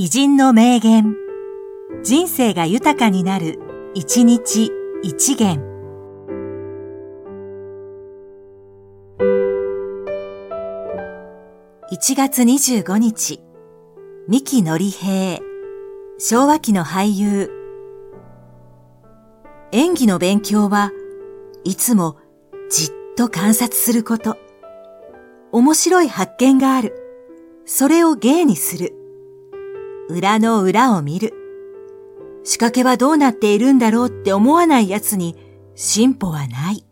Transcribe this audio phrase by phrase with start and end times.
[0.00, 1.16] 偉人の名言。
[2.04, 3.58] 人生が豊かになる、
[3.94, 4.70] 一日
[5.02, 5.60] 一元。
[11.90, 13.40] 1月25日、
[14.28, 15.40] 三木のり平、
[16.18, 17.50] 昭和期の俳優。
[19.72, 20.92] 演技の勉強は
[21.64, 22.18] いつも
[22.70, 24.36] じっと観察すること。
[25.50, 26.94] 面白い発見がある。
[27.66, 28.94] それを芸にする。
[30.08, 31.34] 裏の裏を見る。
[32.42, 35.36] 仕掛けはどうなっているんだろうって思わない奴に
[35.74, 36.87] 進歩はない。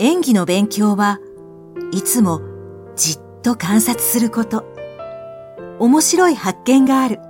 [0.00, 1.18] 演技の勉強は
[1.92, 2.40] いつも
[2.96, 4.64] じっと観察すること。
[5.80, 7.20] 面白い発見がある。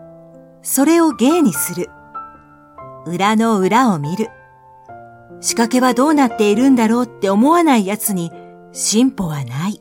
[0.63, 1.89] それを芸にする。
[3.07, 4.29] 裏の裏を見る。
[5.41, 8.31] 仕掛けはどうなっているんだろうって思わない奴に
[8.73, 9.81] 進歩はない。